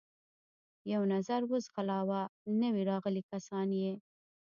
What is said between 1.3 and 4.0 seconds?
و ځغلاوه، نوي راغلي کسان یې.